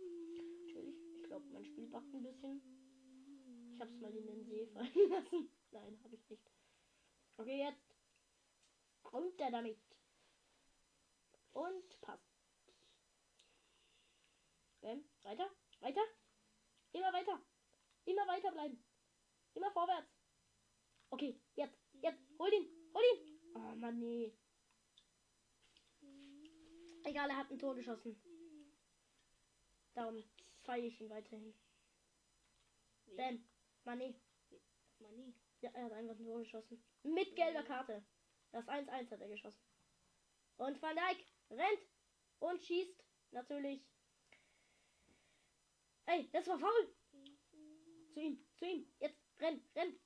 [0.66, 0.96] Natürlich.
[1.16, 2.62] Ich glaube, mein Spiel backt ein bisschen.
[3.74, 5.52] Ich hab's mal in den See fallen lassen.
[5.72, 6.52] Nein, habe ich nicht.
[7.38, 7.96] Okay, jetzt.
[9.12, 9.80] Runter damit.
[11.54, 12.24] Und passt.
[14.82, 15.04] Bam.
[15.24, 15.50] Weiter.
[15.80, 16.02] Weiter.
[16.92, 17.42] Immer weiter.
[18.06, 18.84] Immer weiter bleiben.
[19.54, 20.21] Immer vorwärts.
[21.12, 21.78] Okay, jetzt.
[22.02, 22.24] Jetzt.
[22.40, 22.68] Hol ihn.
[22.94, 23.40] Hol ihn.
[23.54, 24.34] Oh Mann, nee.
[27.04, 28.22] Egal, er hat ein Tor geschossen.
[29.94, 30.24] Darum
[30.64, 31.54] feiere ich ihn weiterhin.
[33.06, 33.16] Wie?
[33.16, 33.44] Bam.
[33.86, 34.16] Mané.
[35.00, 35.36] Mani.
[35.62, 36.84] Ja, er hat einfach ein Tor geschossen.
[37.04, 38.04] Mit gelber Karte.
[38.52, 39.62] Das 1-1 hat er geschossen.
[40.58, 41.88] Und Van Dijk rennt
[42.40, 43.04] und schießt.
[43.32, 43.86] Natürlich.
[46.06, 46.96] Ey, das war faul.
[48.14, 48.92] Zu ihm, zu ihm.
[49.00, 50.00] Jetzt renn, renn.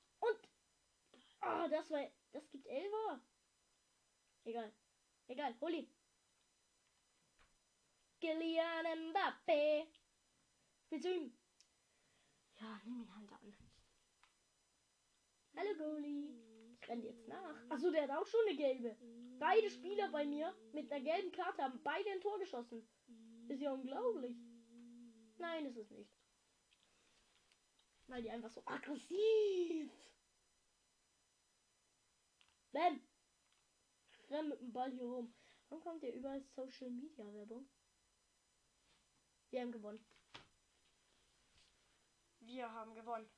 [1.40, 2.10] Ah, das war.
[2.32, 3.20] Das gibt Elfer.
[4.44, 4.72] Egal.
[5.28, 5.90] Egal, hol ihn.
[8.20, 9.86] Kylian Mbappé.
[10.84, 11.36] Spiel zu ihm.
[12.60, 13.56] Ja, nimm ihn halt an.
[15.56, 16.38] Hallo Goalie.
[16.80, 17.70] Ich renn jetzt nach.
[17.70, 18.96] Achso, der hat auch schon eine gelbe.
[19.38, 22.88] Beide Spieler bei mir mit einer gelben Karte haben beide ein Tor geschossen.
[23.48, 24.36] Ist ja unglaublich.
[25.38, 26.10] Nein, ist es nicht.
[28.06, 29.90] Weil die einfach so aggressiv.
[32.76, 33.00] Bam.
[34.28, 35.34] Renn mit dem Ball hier rum.
[35.68, 37.66] Warum kommt hier überall Social Media Werbung?
[39.48, 40.04] Wir haben gewonnen.
[42.40, 43.30] Wir haben gewonnen.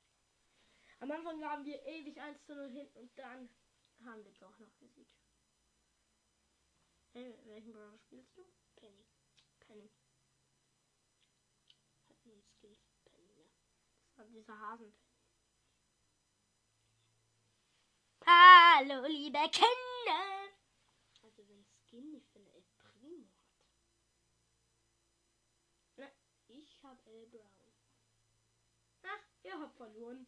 [0.99, 3.49] Am Anfang waren wir ewig 1 zu 0 hinten und dann
[4.05, 5.15] haben wir doch noch gesiegt.
[7.13, 8.45] Hey, welchen Brawler spielst du?
[8.75, 9.07] Penny.
[9.61, 9.89] Penny.
[12.09, 13.49] Hat nur ein Skin für Penny, ne?
[14.01, 14.93] Das war dieser Hasen.
[18.31, 20.53] Hallo, liebe Kinder!
[21.23, 23.57] Also wenn Skin nicht eine El Primo hat.
[25.97, 26.13] Ne.
[26.49, 27.73] Ich hab El Brown.
[29.03, 30.27] Ach, ihr habt verloren.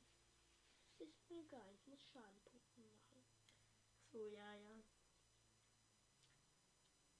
[0.97, 1.75] Das ist mir egal.
[1.75, 3.23] Ich muss Schadenpunkte machen.
[4.11, 4.83] So, ja, ja.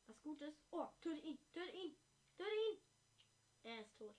[0.07, 0.65] Was gut ist.
[0.71, 1.99] Oh, töte ihn, töte ihn,
[2.39, 2.81] töte ihn.
[3.65, 4.17] Er ist tot.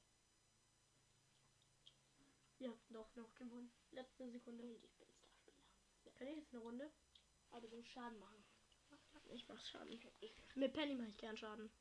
[2.60, 3.74] Wir haben doch noch gewonnen.
[3.89, 4.63] Letzte Sekunde.
[4.63, 5.63] Und ich bin Starspieler.
[6.21, 6.91] Penny ist eine Runde.
[7.49, 8.45] Aber du musst Schaden machen.
[9.34, 9.91] Ich mach Schaden.
[9.91, 11.71] Ich Mit Penny mache ich gern Schaden.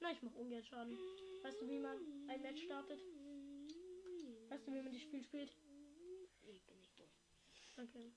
[0.00, 0.98] Nein, ich mach ungern Schaden.
[1.42, 1.96] Weißt du, wie man
[2.28, 3.00] ein Match startet?
[4.48, 5.56] Weißt du, wie man das Spiel spielt?
[6.42, 7.08] Ich bin nicht dumm.
[7.78, 8.12] Okay.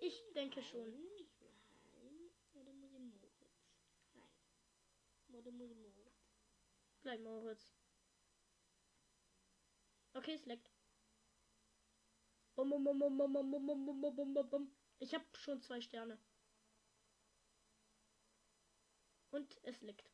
[0.00, 0.90] Ich denke schon.
[0.90, 2.30] Nein, nein.
[2.54, 3.44] Oder muss ich Moritz?
[4.14, 4.30] Nein.
[5.34, 6.24] Oder muss ich Moritz?
[7.02, 7.72] Bleib Moritz.
[10.14, 10.75] Okay, es leckt.
[12.56, 14.70] Bum, bum, bum, bum, bum, bum, bum, bum, bum, bum, bum.
[14.98, 16.16] Ich habe schon zwei Sterne.
[19.30, 20.06] Und es leckt.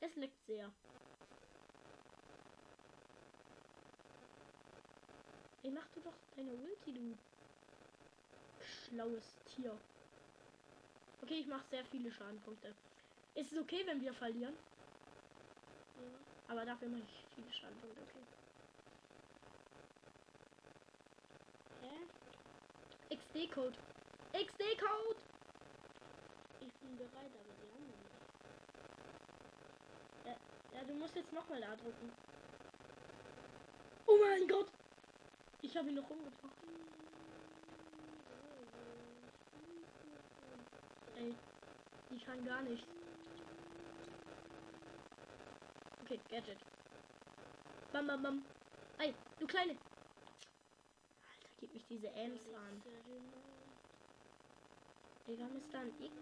[0.00, 0.72] Es leckt sehr.
[5.62, 7.16] Ey, mach du doch deine Ulti, du
[8.60, 9.78] schlaues Tier.
[11.22, 12.74] Okay, ich mache sehr viele Schadenpunkte.
[13.34, 14.54] Ist es okay, wenn wir verlieren?
[15.96, 16.18] Ja.
[16.48, 18.26] Aber dafür mache ich viele Schadenpunkte, okay.
[21.80, 21.90] Hä?
[23.10, 23.76] XD-Code.
[24.32, 25.20] XD-Code!
[26.60, 28.20] Ich bin bereit, aber die anderen nicht.
[30.72, 32.12] Ja, du musst jetzt nochmal da drücken.
[34.06, 34.68] Oh mein Gott!
[35.62, 36.54] Ich habe ihn noch umgebracht.
[41.16, 41.34] Ey,
[42.10, 42.86] die kann gar nichts.
[46.04, 46.58] Okay, Gadget.
[47.92, 48.44] Bam, bam, bam.
[48.98, 49.76] Ey, du Kleine.
[51.72, 52.82] Gib mich diese Ems an.
[55.26, 56.16] Warum ist da ein X?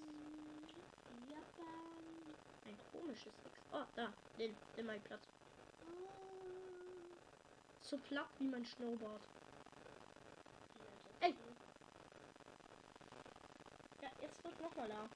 [2.67, 3.61] Ein komisches X.
[3.73, 4.13] Oh, da.
[4.39, 5.23] Den, den mein Platz.
[7.81, 9.23] So platt wie mein Snowboard.
[11.21, 11.35] Ey.
[14.03, 15.09] Ja, jetzt drück nochmal da.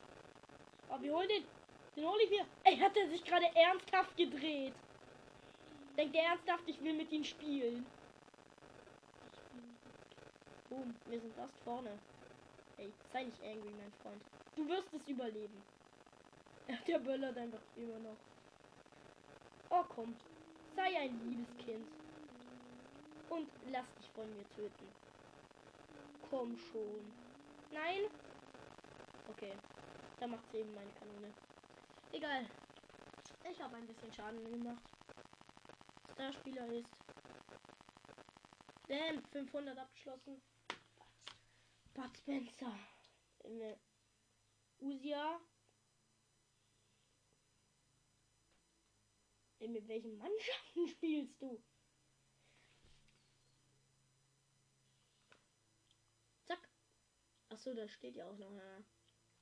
[0.89, 1.45] Oh, wir holen den.
[1.95, 2.47] Den hol ich mir.
[2.65, 4.75] Ey, hat er sich gerade ernsthaft gedreht?
[5.99, 7.85] Denkt er ernsthaft, ich will mit ihm spielen?
[10.73, 11.99] Boom, wir sind fast vorne.
[12.79, 14.23] Ey, sei nicht angry, mein Freund.
[14.57, 15.63] Du wirst es überleben.
[16.87, 18.17] Der böllert einfach immer noch.
[19.69, 20.17] Oh, komm.
[20.75, 21.87] Sei ein liebes Kind.
[23.29, 24.89] Und lass dich von mir töten.
[26.31, 27.05] Komm schon.
[27.71, 28.07] Nein?
[29.29, 29.53] Okay.
[30.21, 31.35] Da macht sie eben meine Kanone.
[32.13, 32.47] Egal.
[33.51, 34.83] Ich habe ein bisschen Schaden gemacht.
[36.17, 36.89] Der Spieler ist.
[38.89, 40.41] Damn, 500 abgeschlossen.
[41.95, 42.79] Bud Spencer.
[43.45, 43.77] Äh,
[44.79, 45.41] Usia.
[49.59, 51.63] Mit welchen Mannschaften spielst du?
[56.47, 56.69] Zack.
[57.51, 58.53] Achso, da steht ja auch noch.
[58.53, 58.83] Ja.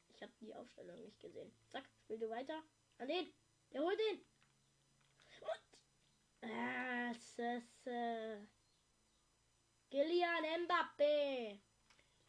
[0.09, 1.51] Ich habe die Aufstellung nicht gesehen.
[1.71, 2.63] Zack, spiel du weiter.
[2.99, 3.33] An den.
[3.73, 4.21] Der holt den.
[5.41, 5.71] Und.
[6.43, 7.15] Ah.
[9.91, 11.70] Kylian Mbappé.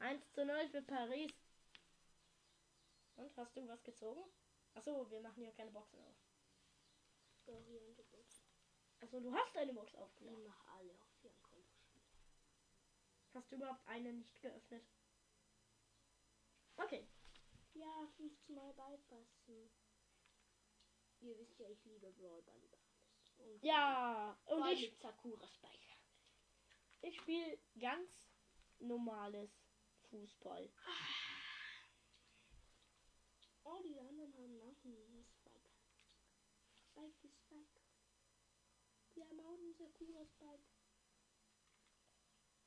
[0.02, 1.32] 1 zu 0 für Paris.
[3.16, 4.24] Und hast du was gezogen?
[4.74, 6.16] Achso, wir machen hier keine Boxen auf.
[7.46, 7.60] Der
[8.12, 8.44] Box.
[9.02, 10.44] Achso, du hast eine Box Ich aufgemacht.
[10.44, 11.42] mache alle auf ihren.
[13.34, 14.84] Hast du überhaupt eine nicht geöffnet?
[16.78, 17.08] Okay.
[17.74, 19.72] Ja, 15 Mal beipassen.
[21.22, 22.70] Ihr wisst ja, ich liebe Brawl Ball.
[23.38, 25.96] Und Ja, und ich, Sakura Speicher.
[27.02, 28.12] ich spiele ganz
[28.80, 29.50] normales
[30.12, 30.70] Fußball.
[33.64, 35.72] Oh, die anderen haben auch einen Spike.
[36.90, 37.82] Spike ist Spike.
[39.16, 40.68] Wir haben auch einen Sakura Spike.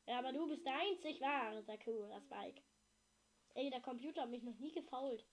[0.07, 2.63] Ja, aber du bist der einzig wahre Sakura Spike.
[3.55, 5.27] Ey, der Computer hat mich noch nie gefault.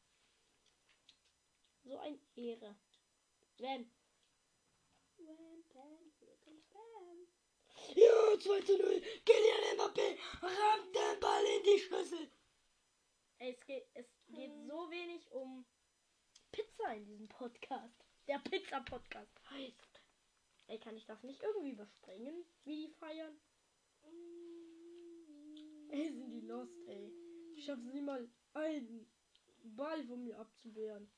[1.84, 2.76] So ein Ehre.
[3.58, 3.90] Wenn.
[5.18, 7.28] Wham, bam, flip and spam.
[7.96, 9.02] Ja, 2 zu 0.
[9.26, 12.32] Kylian Mbappé rammt den Ball in die Schüssel.
[13.40, 15.66] Ey, es geht, es geht so wenig um
[16.52, 18.06] Pizza in diesem Podcast.
[18.28, 20.02] Der Pizza-Podcast heißt.
[20.68, 23.38] Ey, kann ich das nicht irgendwie überspringen, wie die feiern?
[25.90, 27.12] Ey, sind die lost, ey.
[27.56, 29.12] Ich schaff's nicht mal, einen
[29.64, 31.12] Ball von mir abzuwehren.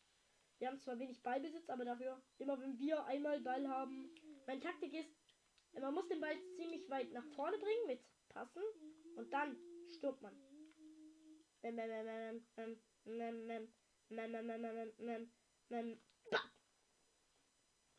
[0.58, 4.10] Wir haben zwar wenig Ballbesitz, aber dafür, immer wenn wir einmal Ball haben.
[4.48, 5.12] Meine Taktik ist,
[5.82, 8.64] man muss den Ball ziemlich weit nach vorne bringen mit Passen
[9.16, 9.58] und dann
[9.90, 10.36] stürmt man.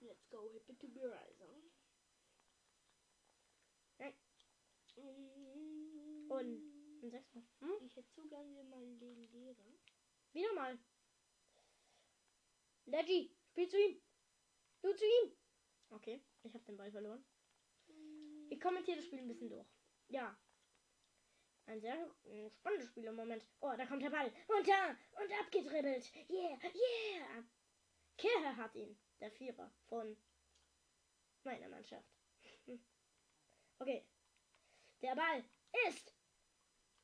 [0.00, 1.72] Let's go, hippie to be rising.
[3.98, 4.14] Nein.
[6.28, 7.42] Und ein Sechster.
[7.60, 7.86] Hm?
[7.86, 9.72] Ich hätte so gerne mal den Lehrer.
[10.32, 10.78] Wieder mal.
[12.86, 14.00] Leggy, spiel zu ihm.
[14.82, 15.36] Du zu ihm.
[15.90, 17.24] Okay, ich habe den Ball verloren.
[18.48, 19.66] Ich kommentiere das Spiel ein bisschen durch.
[20.08, 20.36] Ja.
[21.66, 22.10] Ein sehr
[22.50, 23.44] spannendes Spiel im Moment.
[23.60, 24.30] Oh, da kommt der Ball.
[24.48, 24.90] Und da.
[25.22, 26.12] Und abgedribbelt.
[26.28, 27.44] Yeah, yeah.
[28.18, 28.98] Kerr hat ihn.
[29.20, 30.16] Der Vierer von
[31.44, 32.08] meiner Mannschaft.
[33.80, 34.06] Okay.
[35.02, 35.44] Der Ball
[35.88, 36.14] ist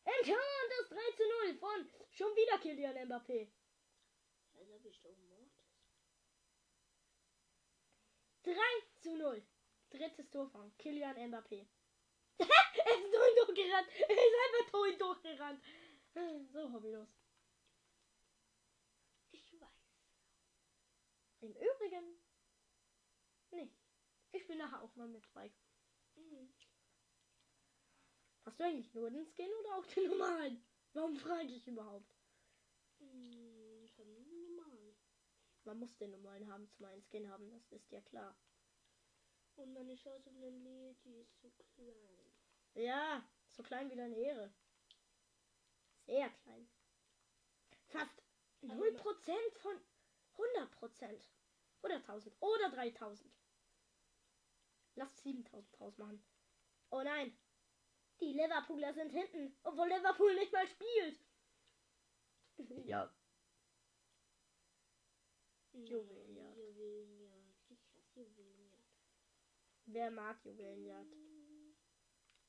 [0.04, 3.50] im Tor und das 3 zu 0 von schon wieder Kylian Mbappé.
[4.54, 5.52] Also hab ich doch Mortis.
[8.42, 8.52] 3
[9.00, 9.42] zu 0.
[9.90, 11.66] Drittes Tor von Kylian Mbappé.
[12.38, 13.88] er ist durch durchgerannt.
[14.08, 15.62] Er ist einfach durch durchgerannt.
[16.52, 17.08] So hobbylos.
[19.32, 19.68] Ich weiß.
[21.40, 22.20] Im Übrigen.
[23.50, 23.70] Nee.
[24.32, 25.54] Ich bin nachher auch mal mit Spike.
[26.16, 26.52] Mhm.
[28.44, 30.64] Hast du eigentlich nur den Skin oder auch den normalen?
[30.92, 32.14] Warum frage ich überhaupt?
[32.98, 34.96] Mhm, Ich hab einen normalen.
[35.64, 38.36] Man muss den normalen haben, zum einen Skin haben, das ist ja klar.
[39.60, 42.32] Und meine Chance auf einen Lied, die ist zu klein.
[42.74, 44.54] Ja, so klein wie deine Ehre.
[46.06, 46.66] Sehr klein.
[47.88, 48.22] Fast
[48.62, 49.80] 0% von
[50.36, 51.28] 100%.
[51.82, 52.34] Oder 1000.
[52.40, 53.30] Oder 3000.
[54.94, 56.24] Lass 7000 draus machen.
[56.90, 57.36] Oh nein.
[58.20, 61.20] Die Liverpooler sind hinten, obwohl Liverpool nicht mal spielt.
[62.86, 63.14] ja.
[65.72, 66.56] Juwelenjagd.
[66.56, 67.70] Juwelenjagd.
[67.70, 68.60] Ich hasse Juwelenjagd.
[69.92, 71.16] Wer mag Juwelenjagd?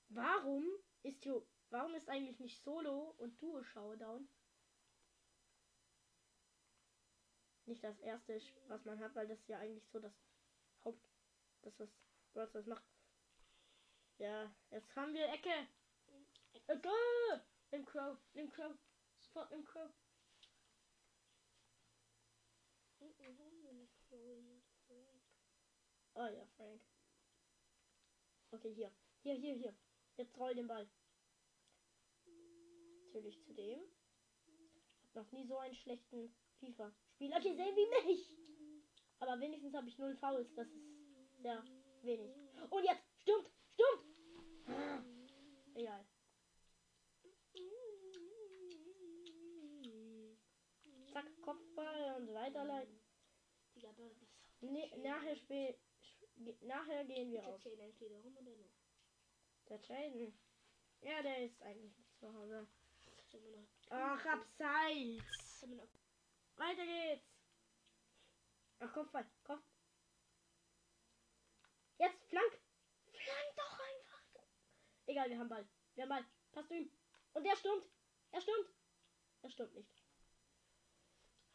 [0.09, 0.65] Warum
[1.01, 4.29] ist Ju Warum ist eigentlich nicht Solo und Duo Showdown?
[7.65, 10.13] Nicht das erste, was man hat, weil das ja eigentlich so das
[10.83, 11.01] Haupt,
[11.61, 11.89] das was
[12.33, 12.83] was das macht.
[14.17, 15.67] Ja, jetzt haben wir Ecke.
[16.67, 16.89] Ecke!
[17.71, 18.75] Nimm Crow, nimm Crow,
[19.17, 19.89] sofort nimm Crow.
[26.13, 26.90] Oh ja, Frank.
[28.51, 28.91] Okay, hier,
[29.23, 29.75] hier, hier, hier.
[30.17, 30.87] Jetzt roll den Ball.
[33.05, 33.79] Natürlich zu dem.
[35.03, 38.37] Hab noch nie so einen schlechten FIFA-Spieler gesehen wie mich.
[39.19, 40.53] Aber wenigstens habe ich null Fouls.
[40.55, 41.63] Das ist sehr
[42.03, 42.31] wenig.
[42.69, 44.67] Und jetzt stimmt, stimmt.
[44.67, 45.03] Ah,
[45.75, 46.05] Egal.
[51.13, 52.99] Zack, Kopfball und weiterleiten.
[54.61, 55.90] Nee, nachher spiel, sp-
[56.61, 58.71] nachher gehen wir der rum oder noch.
[59.69, 60.37] Der Jaden.
[61.01, 62.67] Ja, der ist eigentlich nicht zu Hause.
[63.89, 65.61] Ach, abseits.
[65.61, 65.87] Wir noch.
[66.57, 67.25] Weiter geht's.
[68.79, 69.25] Ach, Kopfball.
[69.43, 69.63] Kopf.
[71.97, 72.59] Jetzt, flank.
[73.11, 74.21] Flank doch einfach.
[75.05, 75.67] Egal, wir haben Ball.
[75.95, 76.25] Wir haben Ball.
[76.51, 76.91] Passt du ihm.
[77.33, 77.85] Und der stürmt.
[78.31, 78.69] Er stürmt.
[79.41, 79.89] Er stürmt nicht.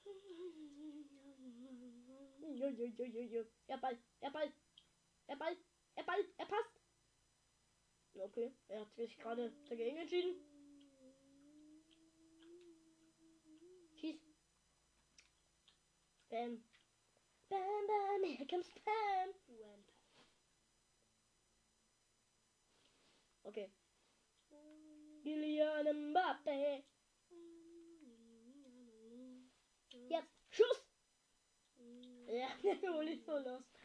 [3.66, 3.98] Er Ball.
[4.20, 4.52] Er Ball.
[5.28, 5.56] Er Ball.
[5.96, 6.24] Er Ball.
[6.38, 6.80] Er passt.
[8.14, 10.36] Okay, er hat sich gerade dagegen entschieden.
[13.96, 14.20] Schieß.
[16.30, 16.64] Bam.
[17.48, 19.34] Bam, bam, here comes Bam.
[23.44, 23.70] Okay.
[25.22, 26.84] Kylian Mbappe.
[30.08, 30.86] Jetzt, Schuss.
[32.28, 33.75] Ja, der Uli ist so los.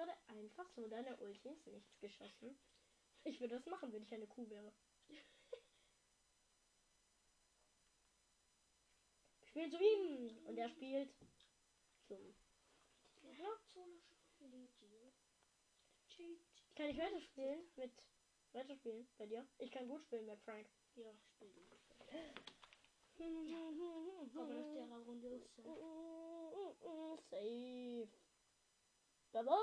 [0.00, 2.58] Gerade einfach so deine Ulti ins Nichts geschossen?
[3.24, 4.72] Ich würde das machen, wenn ich eine Kuh wäre.
[9.44, 11.10] Spielt zu ihm und er spielt
[12.08, 12.34] zum.
[16.76, 17.92] Kann ich weiterspielen mit
[18.52, 19.46] weiterspielen bei dir?
[19.58, 20.66] Ich kann gut spielen mit Frank.
[20.94, 21.62] Ja, spiel du.
[24.40, 25.58] Aber nach der Runde ist.
[27.28, 28.08] Safe.
[29.32, 29.56] Baba!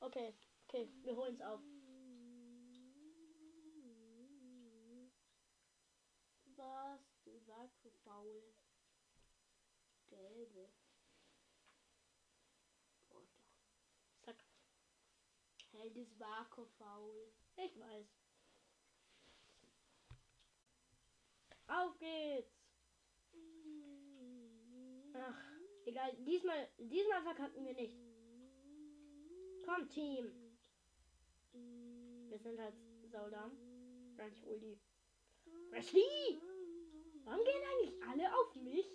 [0.00, 0.34] Okay,
[0.66, 1.60] okay, wir holen es auf.
[6.56, 7.00] Was?
[7.24, 8.42] Du warst so faul.
[10.08, 10.68] Gelbe.
[13.10, 13.28] Doch.
[14.22, 14.44] Zack.
[15.72, 16.46] Hey, das war
[16.78, 17.32] faul.
[17.56, 18.06] Ich weiß.
[21.66, 22.57] Auf geht's!
[25.20, 25.42] Ach,
[25.84, 26.16] egal.
[26.24, 27.96] Diesmal, diesmal verkacken wir nicht.
[29.64, 30.32] Komm, Team.
[32.28, 32.74] Wir sind halt
[33.10, 33.52] Saudam.
[34.16, 34.78] Nein, ich hol die.
[35.70, 36.40] Wesley!
[37.24, 38.86] Warum gehen eigentlich alle auf mich?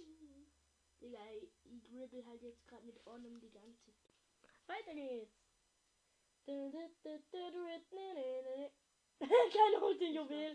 [1.01, 3.93] Digga, ich dribbel halt jetzt gerade mit Ornum die ganze.
[4.67, 5.35] Weiter geht's.
[6.45, 6.55] Das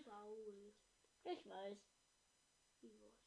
[0.07, 0.75] war Juwel.
[1.25, 1.79] Ich weiß.
[2.81, 3.19] Wie war's?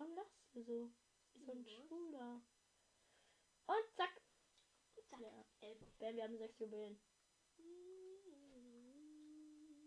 [0.00, 0.90] Warum lachst du so?
[1.34, 1.72] Wie so ein Was?
[1.72, 2.40] Schwuler.
[3.66, 4.22] Und zack.
[5.10, 5.20] Zack.
[5.20, 5.44] Ja.
[5.98, 6.98] Bam, wir haben sechs Juwelen.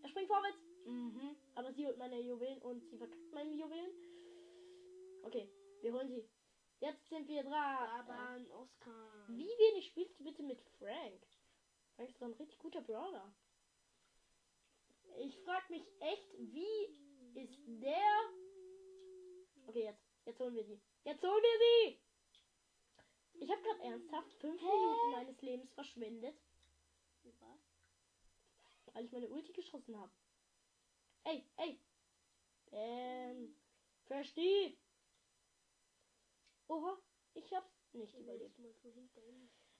[0.04, 0.60] Er springt vorwärts.
[0.86, 1.36] Mhm.
[1.56, 3.92] Aber sie holt meine Juwelen und sie verkackt meine Juwelen.
[5.24, 5.50] Okay,
[5.82, 6.30] wir holen sie.
[6.80, 7.90] Jetzt sind wir dran.
[7.90, 9.26] Aber ein Oscar.
[9.30, 11.26] Wie wenig spielst du bitte mit Frank?
[11.96, 13.34] Frank ist doch ein richtig guter Brawler.
[15.18, 16.86] Ich frag mich echt, wie
[17.34, 18.44] ist der.
[19.66, 20.03] Okay, jetzt.
[20.26, 20.82] Jetzt holen wir sie.
[21.04, 22.00] Jetzt holen wir sie!
[23.44, 26.36] Ich habe gerade ernsthaft fünf Minuten meines Lebens verschwendet,
[27.24, 27.60] Was?
[28.94, 30.12] weil ich meine Ulti geschossen habe.
[31.24, 31.80] Ey, ey!
[32.72, 33.56] Ähm.
[34.06, 34.78] Versteh!
[36.68, 36.98] Oha,
[37.34, 38.58] ich hab's nicht überlebt.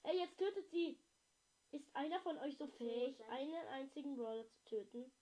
[0.02, 0.98] Ey, jetzt tötet sie!
[1.70, 5.12] Ist einer von euch so fähig, einen einzigen Brawler zu töten?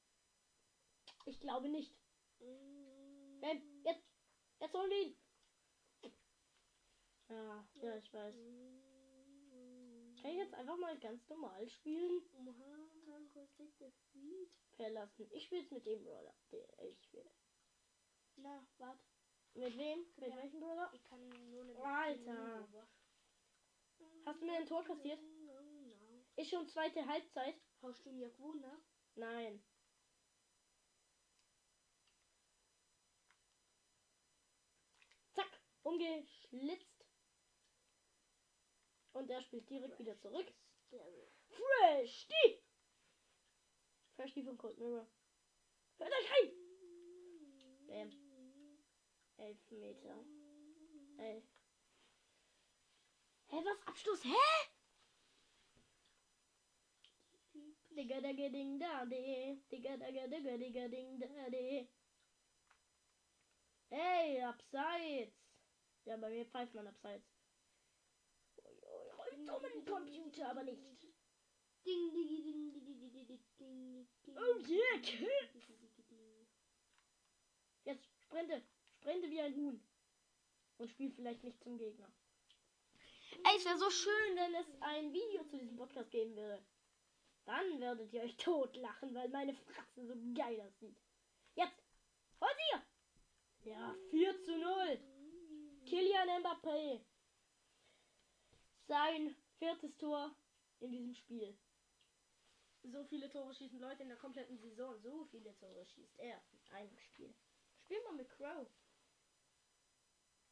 [1.26, 1.96] Ich glaube nicht.
[3.40, 4.11] Bam, jetzt!
[4.62, 5.16] Jetzt wir ihn!
[7.28, 8.34] Ja, ja, ich weiß.
[10.20, 12.22] Kann ich jetzt einfach mal ganz normal spielen?
[14.76, 15.26] Verlassen.
[15.32, 16.32] Ich spiele jetzt mit dem Brawler.
[16.52, 17.28] Der ich will.
[18.36, 19.02] Na, warte.
[19.54, 20.06] Mit wem?
[20.16, 20.36] Mit Ja.
[20.36, 20.90] welchem Brawler?
[20.94, 21.84] Ich kann nur eine.
[21.84, 22.88] Alter.
[24.24, 25.18] Hast du mir ein Tor kassiert?
[26.36, 27.56] Ist schon zweite Halbzeit?
[27.82, 28.64] Hast du mir gewonnen?
[29.16, 29.60] Nein.
[35.34, 37.06] Zack, umgeschlitzt.
[39.12, 40.52] Und er spielt direkt wieder zurück.
[41.48, 42.62] Fresh, die!
[44.16, 45.06] Fresh, die von Cold Mirror.
[45.98, 46.62] Hört euch ein!
[47.86, 48.10] Bam.
[49.36, 50.24] Elf Meter.
[51.18, 51.44] Elf.
[53.48, 53.86] Hä, was?
[53.86, 54.24] Abschluss?
[54.24, 54.72] Hä?
[57.96, 59.58] Digga, digga, ding, da, de.
[59.70, 61.88] Digga, digga, digga, digga, ding, da, de.
[63.90, 65.51] Hey, abseits.
[66.04, 67.26] Ja, bei mir pfeift man abseits.
[68.58, 70.82] Ui, dummen Computer, aber nicht.
[71.84, 74.08] Ding, ding, ding, ding, ding, ding, ding, ding.
[74.36, 75.68] Oh yeah, Kids.
[77.84, 78.62] Jetzt sprinte.
[78.98, 79.82] Sprinte wie ein Huhn.
[80.78, 82.12] Und spiel vielleicht nicht zum Gegner.
[83.44, 86.64] Ey, es wäre so schön, wenn es ein Video zu diesem Podcast geben würde.
[87.44, 90.96] Dann werdet ihr euch totlachen, weil meine Fratze so geil aussieht.
[91.54, 91.82] Jetzt!
[92.40, 93.70] Hol sie!
[93.70, 95.11] Ja, 4 zu 0.
[95.92, 97.04] Kilian Mbappé.
[98.88, 100.34] Sein viertes Tor
[100.80, 101.54] in diesem Spiel.
[102.82, 104.98] So viele Tore schießen Leute in der kompletten Saison.
[105.02, 107.34] So viele Tore schießt er in einem Spiel.
[107.76, 108.66] Spiel mal mit Crow.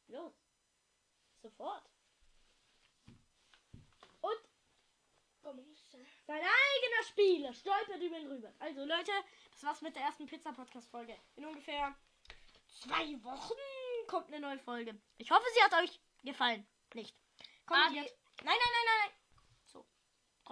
[0.09, 0.35] Los.
[1.41, 1.89] Sofort.
[4.21, 4.41] Und
[5.41, 5.57] sein
[6.37, 8.53] eigener Spieler stolpert über ihn rüber.
[8.59, 9.11] Also Leute,
[9.49, 11.17] das war's mit der ersten Pizza-Podcast-Folge.
[11.35, 11.95] In ungefähr
[12.67, 13.80] zwei Wochen
[14.11, 14.93] kommt eine neue Folge.
[15.17, 16.67] Ich hoffe, sie hat euch gefallen.
[16.93, 17.15] Nicht.
[17.65, 18.11] Kommentiert.
[18.43, 19.20] Nein, nein, nein, nein, nein.